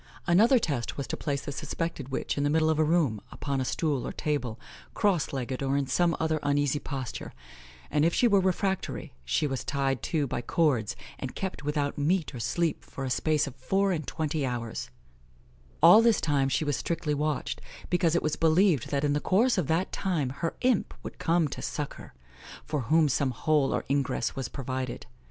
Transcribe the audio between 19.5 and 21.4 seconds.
of that time her imp would